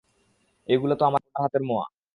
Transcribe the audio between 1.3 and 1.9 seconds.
হাতের মোয়া।